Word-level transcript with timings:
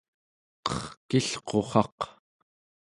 qerkilqurraq 1.09 1.99